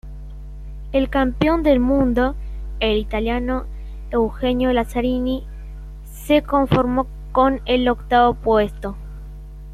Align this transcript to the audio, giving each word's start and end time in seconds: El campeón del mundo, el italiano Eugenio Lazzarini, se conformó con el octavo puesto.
El 0.93 1.11
campeón 1.11 1.61
del 1.61 1.79
mundo, 1.79 2.35
el 2.79 2.97
italiano 2.97 3.65
Eugenio 4.09 4.73
Lazzarini, 4.73 5.45
se 6.25 6.41
conformó 6.41 7.05
con 7.31 7.61
el 7.65 7.87
octavo 7.87 8.33
puesto. 8.33 8.95